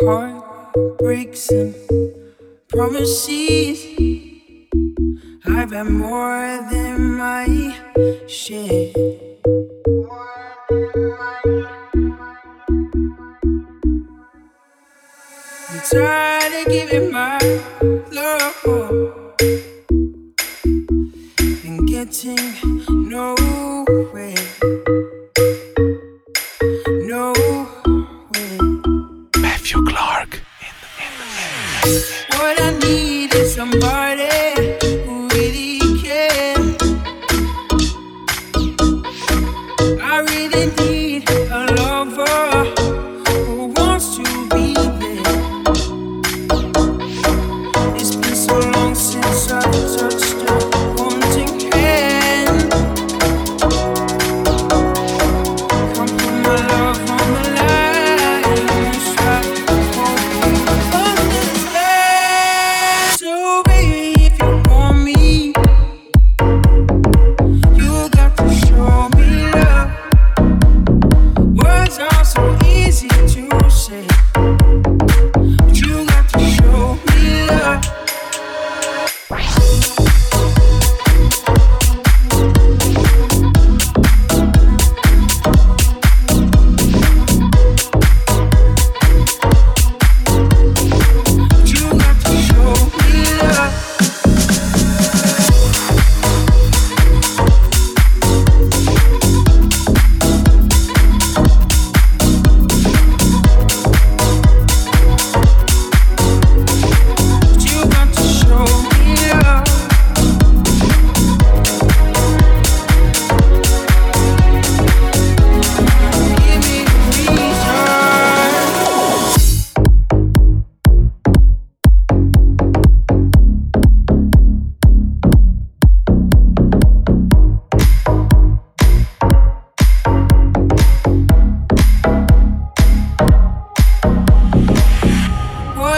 [0.00, 1.74] Heartbreaks and
[2.68, 3.84] promises.
[5.46, 7.76] I've had more than my
[8.26, 8.92] share.
[15.68, 17.38] I'm tired of giving my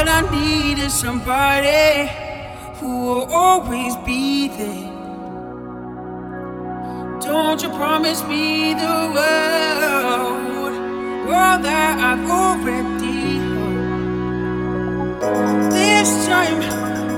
[0.02, 2.10] All I need is somebody
[2.80, 4.90] who will always be there.
[7.20, 10.74] Don't you promise me the world,
[11.28, 14.02] world that I've already heard.
[15.70, 16.60] This time,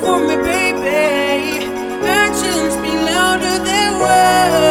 [0.01, 1.65] for me, baby,
[2.05, 4.64] actions be louder than words.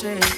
[0.00, 0.37] shit.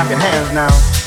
[0.00, 0.99] Clap your hands now.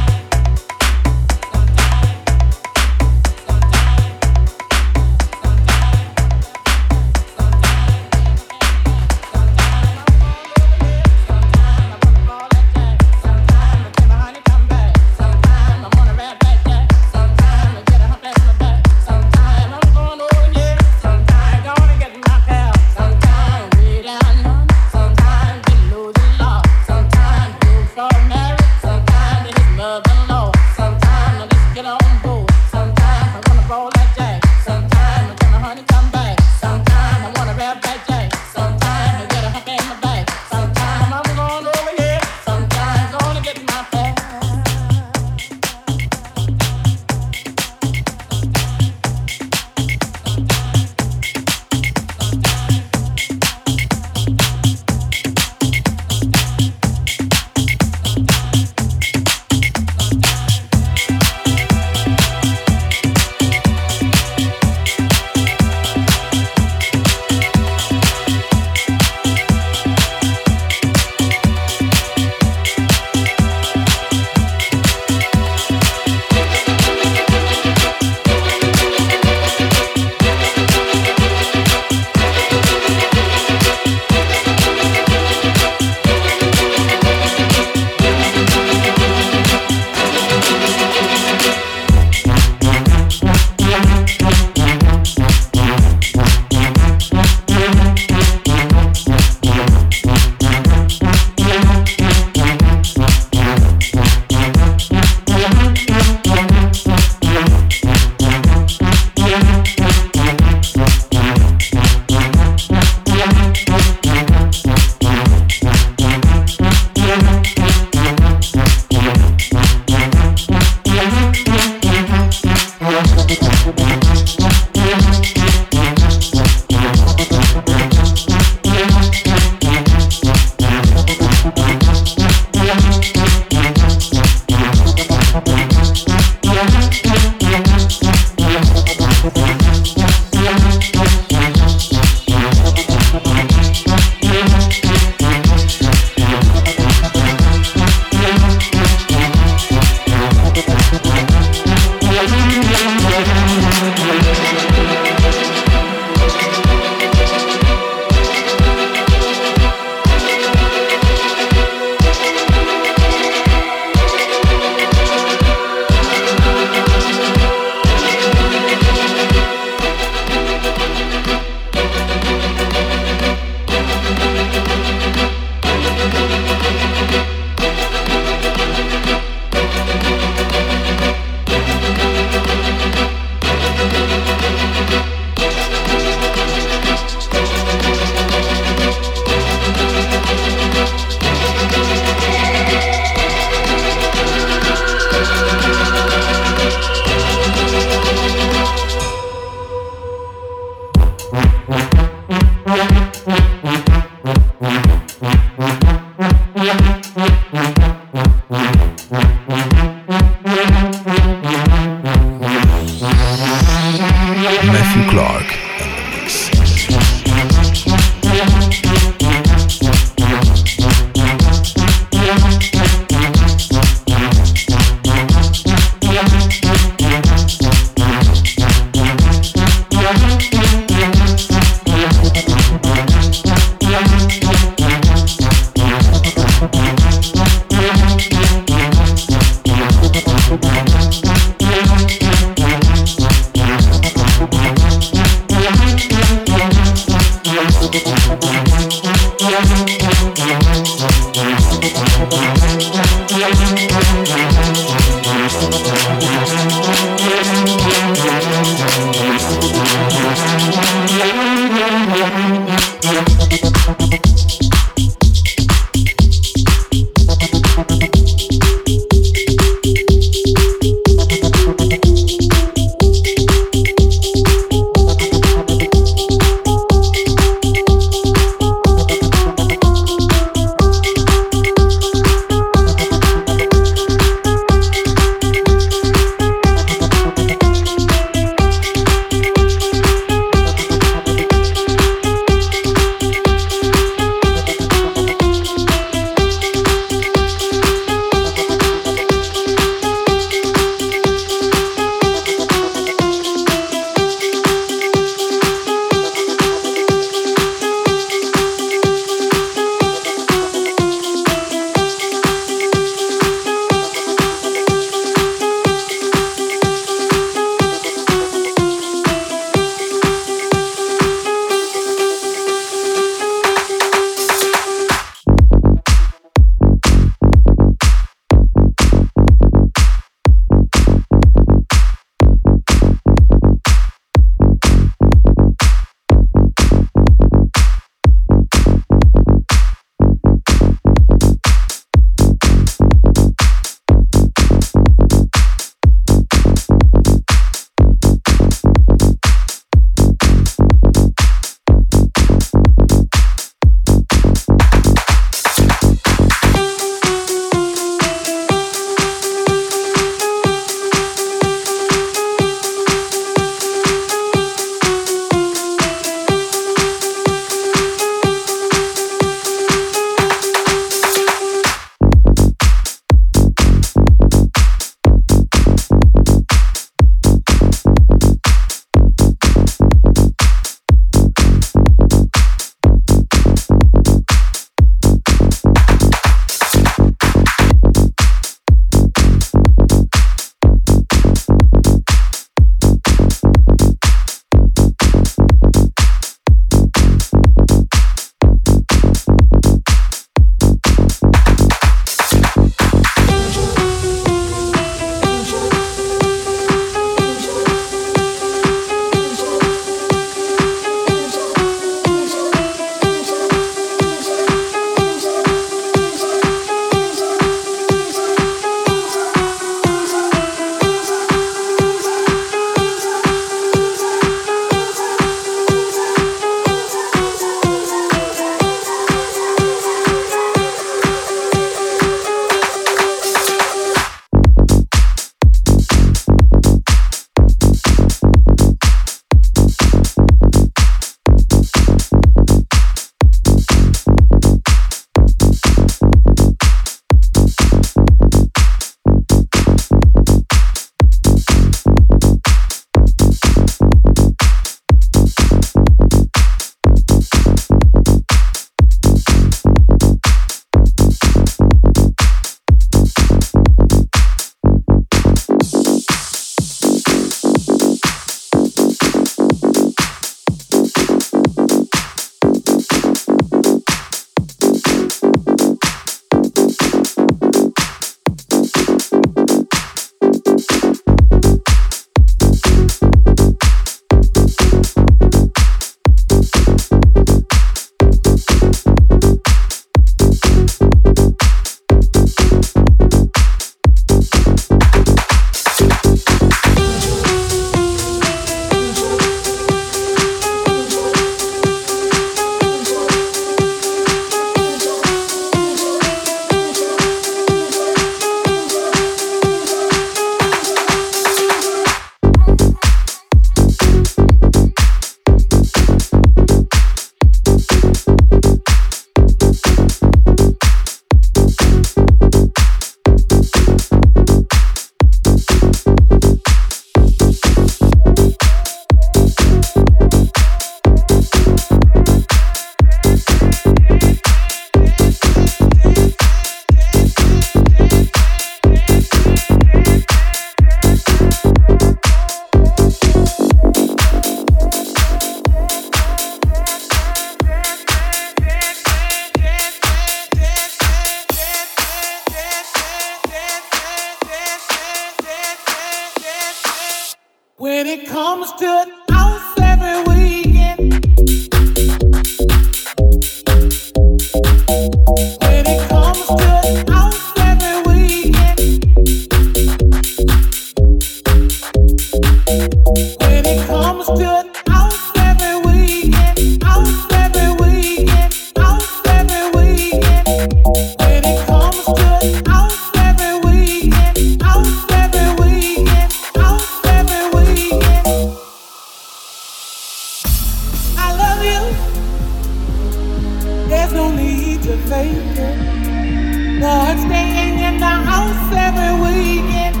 [594.88, 600.00] To make it, Lord, staying in the house every weekend.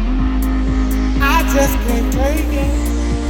[1.20, 2.72] I just can't break it.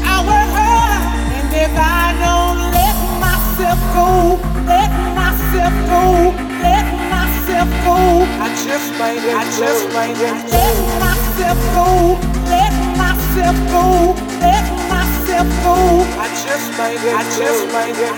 [0.07, 1.03] I work hard,
[1.35, 4.38] and if I don't let myself go,
[4.71, 4.87] let
[5.18, 6.31] myself go,
[6.62, 10.38] let myself go, I just might, I just might let
[11.03, 12.23] myself go,
[12.55, 15.75] let myself go, let myself go.
[16.23, 18.14] I just might, I just might let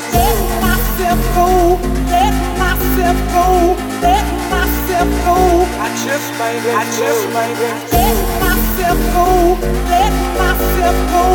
[0.61, 1.81] myself go,
[2.13, 2.50] let
[2.81, 3.47] myself go,
[4.01, 5.37] let myself go.
[5.81, 6.75] I just made it.
[6.75, 7.77] I just made it.
[7.93, 9.29] Let myself go,
[9.93, 11.27] let myself go,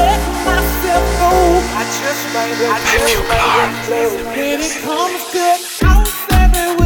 [0.00, 1.32] let myself go.
[1.76, 2.70] I just made it.
[2.72, 4.26] I just made it.
[4.36, 6.85] When it comes to out seven.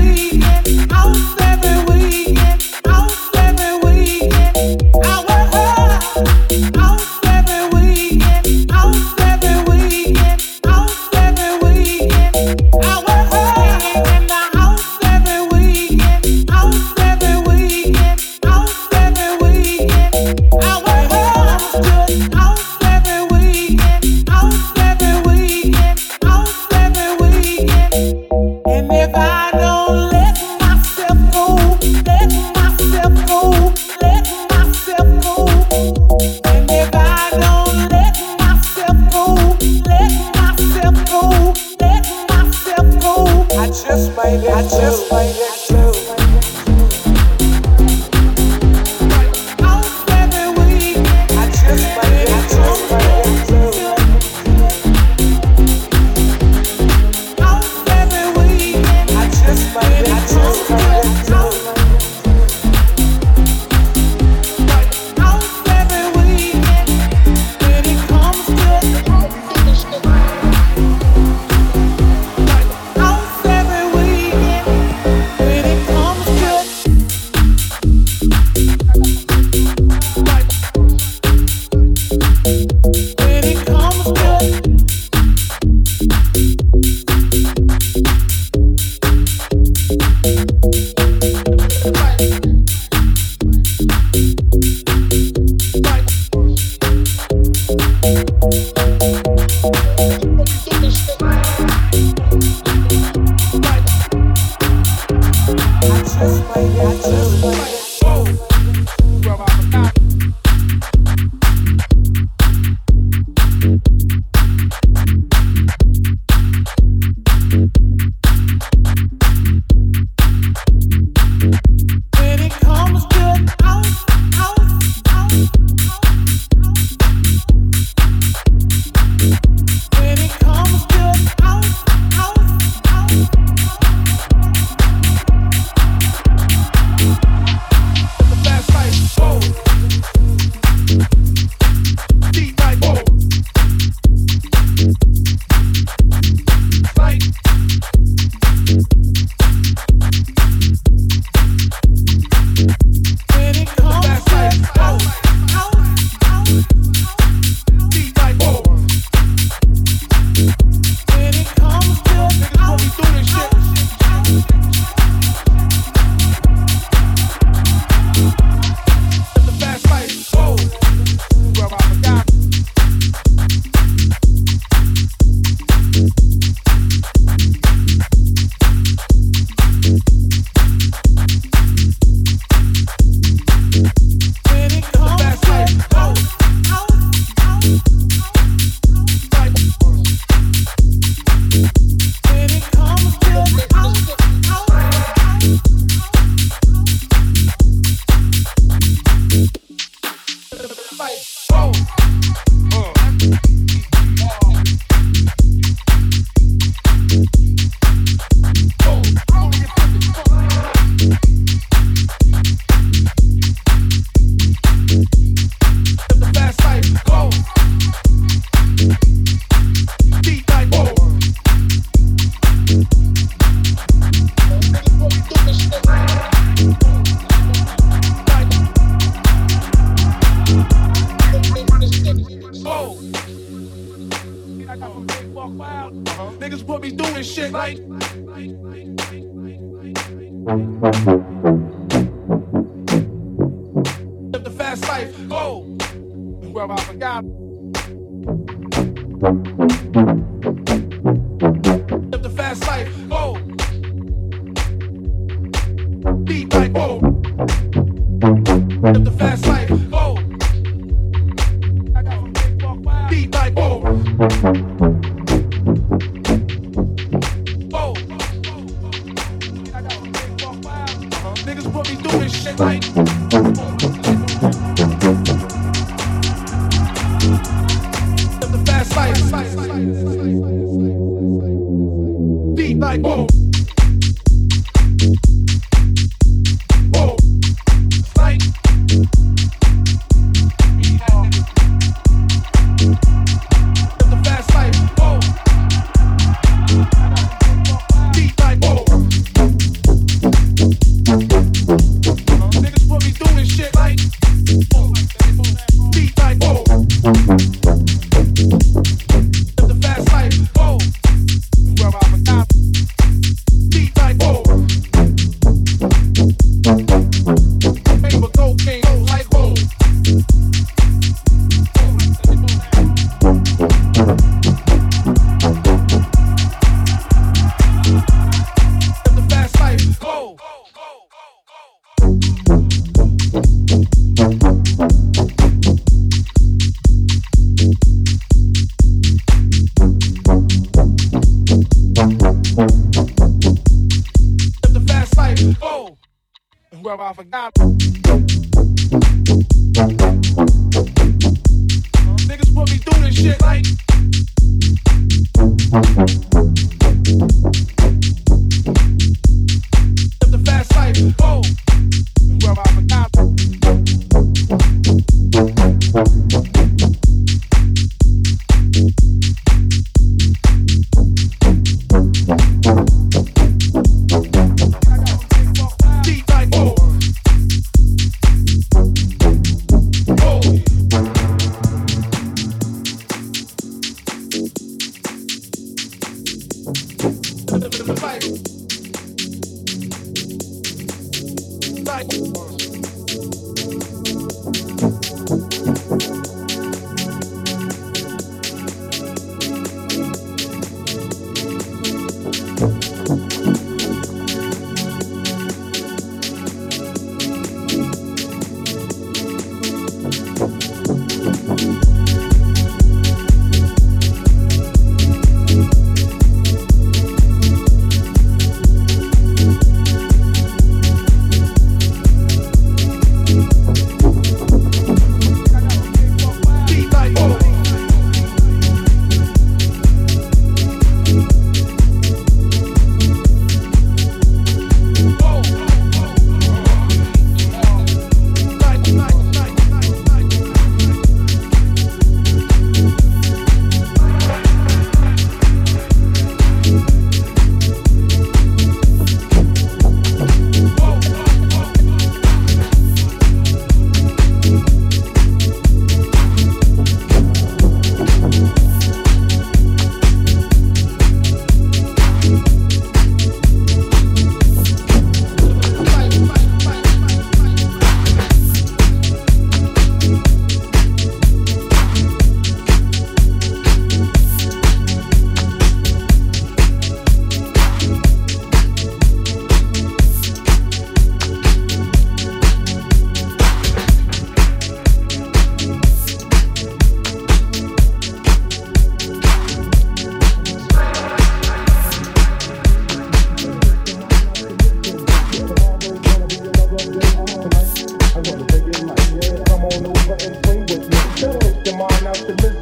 [237.21, 237.79] Me shit like.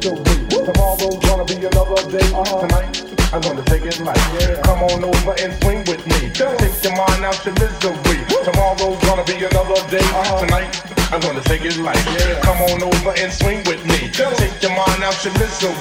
[0.09, 2.25] Tomorrow's gonna be another day.
[2.61, 2.89] Tonight,
[3.33, 4.17] I'm gonna take it light.
[4.63, 6.29] Come on over and swing with me.
[6.33, 8.17] Take your mind out your misery.
[8.43, 10.05] Tomorrow's gonna be another day.
[10.41, 12.01] Tonight, I'm gonna take it light.
[12.41, 14.09] Come on over and swing with me.
[14.09, 15.73] Take your mind out your misery.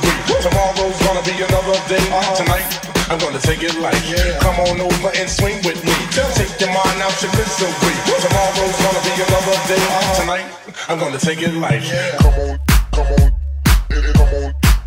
[0.44, 2.04] Tomorrow's gonna be another day.
[2.36, 2.68] Tonight,
[3.08, 3.96] I'm gonna take it light.
[4.40, 5.96] Come on over and swing with me.
[6.12, 7.94] Take your mind out your misery.
[8.20, 9.84] Tomorrow's gonna be another day.
[10.20, 10.46] Tonight,
[10.88, 13.37] I'm gonna take it light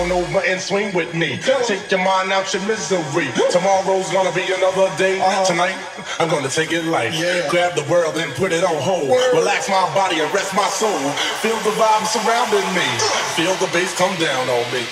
[0.00, 1.38] on over and swing with me.
[1.66, 3.28] Take your mind out your misery.
[3.50, 5.20] Tomorrow's gonna be another day.
[5.20, 5.44] Uh-huh.
[5.44, 5.78] Tonight,
[6.18, 7.12] I'm gonna take it light.
[7.50, 9.08] Grab the world and put it on hold.
[9.32, 10.98] Relax my body and rest my soul.
[11.42, 12.88] Feel the vibe surrounding me.
[13.38, 14.84] Feel the bass come down on me.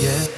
[0.00, 0.37] Yeah.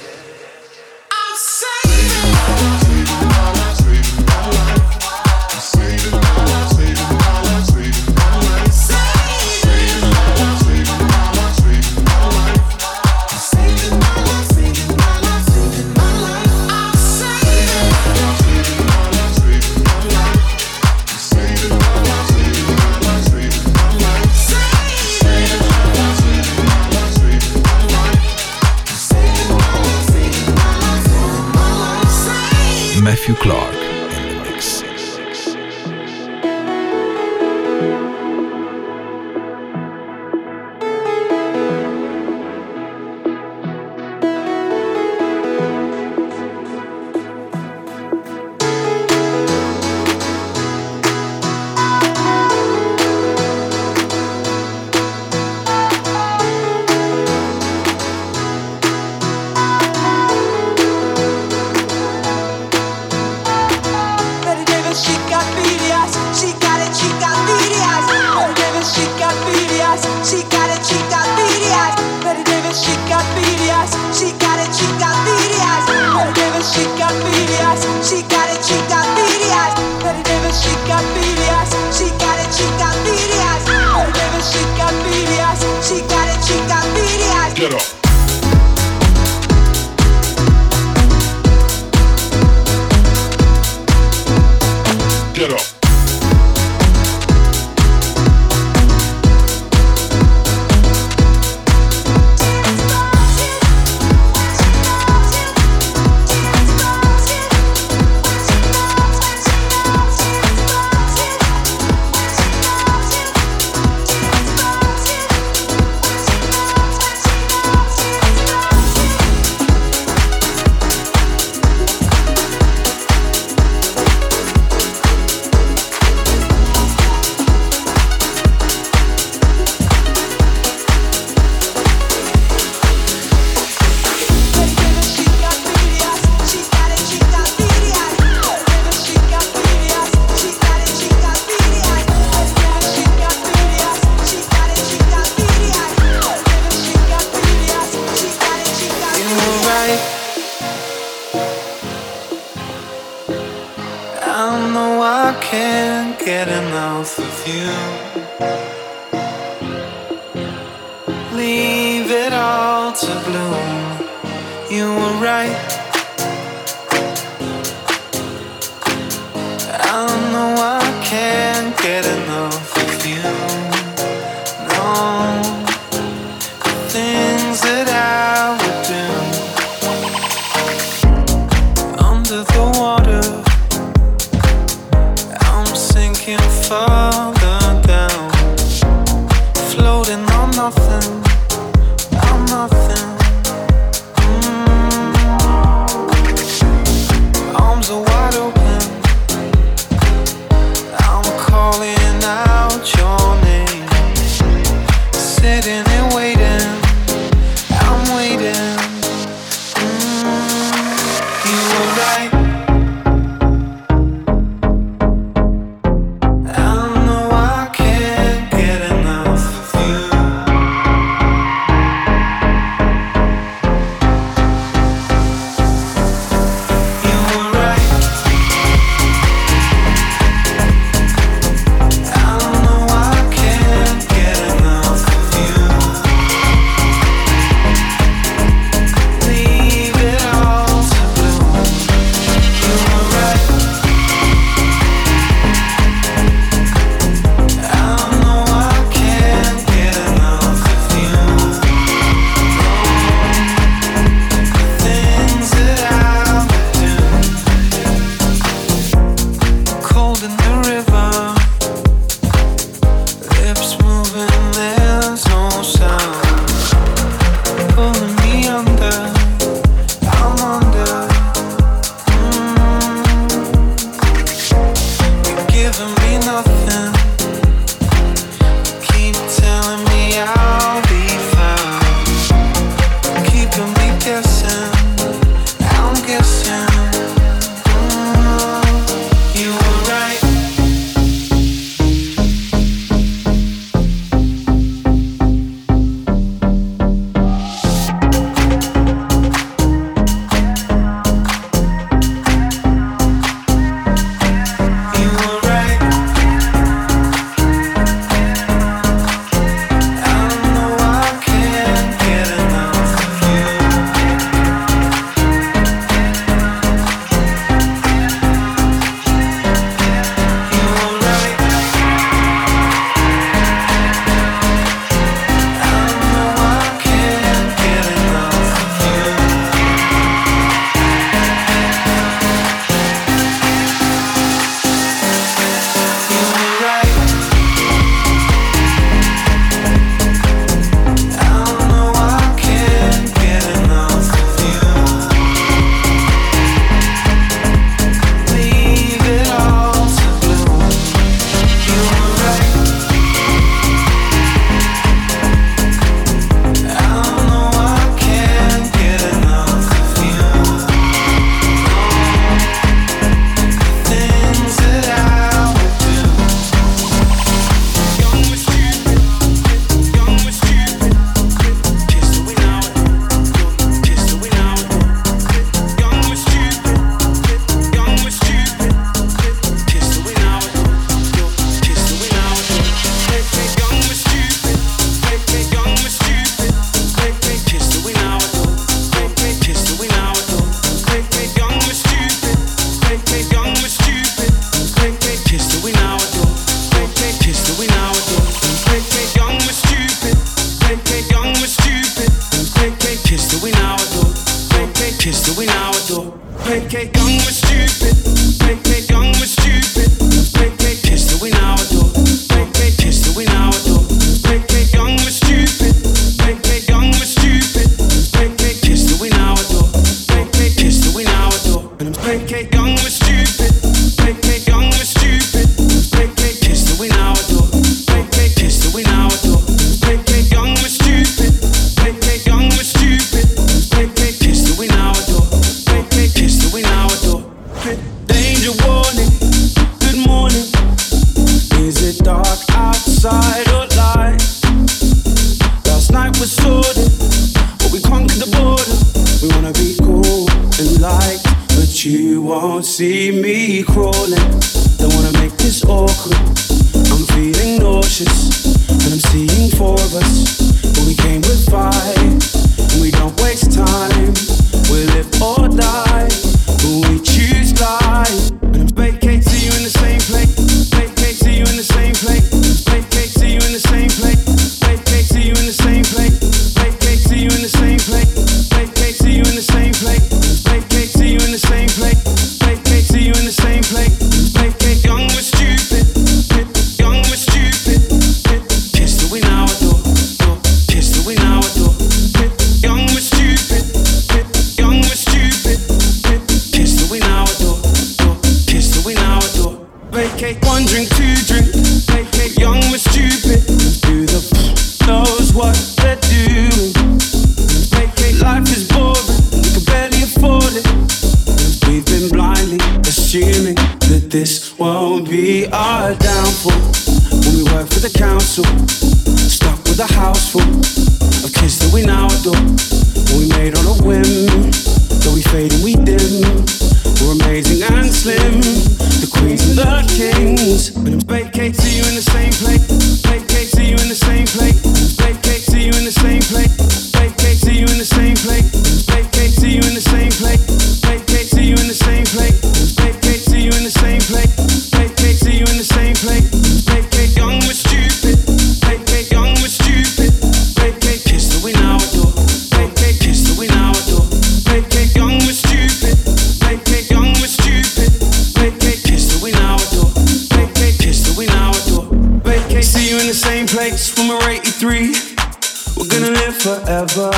[566.41, 567.13] forever.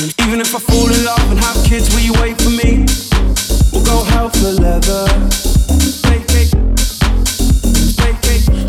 [0.00, 2.88] And even if I fall in love and have kids, will you wait for me?
[3.72, 5.04] We'll go hell for leather.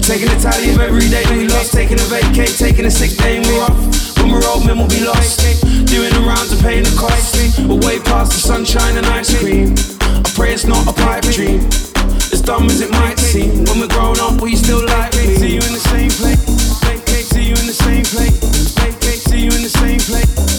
[0.03, 3.39] Taking a tally of every day we lost, taking a vacay, taking a sick day
[3.39, 4.17] we're off.
[4.17, 5.39] When we're old men, we'll be lost.
[5.87, 7.35] Doing the rounds and paying the cost.
[7.67, 9.75] We'll way past the sunshine and ice cream.
[10.01, 11.59] I pray it's not a pipe dream.
[12.35, 15.35] As dumb as it might seem, when we're grown up, will you still like me?
[15.35, 16.76] See you in the same place.
[17.47, 19.23] See you in the same place.
[19.23, 20.56] See you in the same place.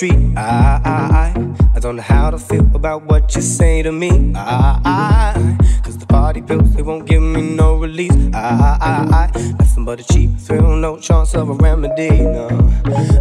[0.00, 0.34] street.
[0.34, 4.32] I, I, I, I don't know how to feel about what you say to me.
[4.34, 8.16] I, I, cause the party pills, they won't give me no release.
[8.32, 12.08] I, I, I, nothing but a cheap thrill, no chance of a remedy.
[12.08, 12.48] No,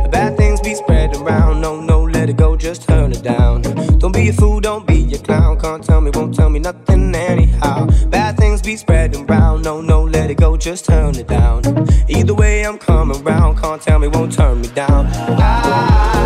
[0.09, 1.59] bad things be spread around.
[1.59, 3.61] No, no, let it go, just turn it down.
[3.99, 5.59] Don't be a fool, don't be a clown.
[5.59, 7.87] Can't tell me, won't tell me nothing anyhow.
[8.07, 9.63] Bad things be spread around.
[9.63, 11.61] No, no, let it go, just turn it down.
[12.07, 13.59] Either way, I'm coming round.
[13.59, 15.07] Can't tell me, won't turn me down.
[15.07, 16.18] I,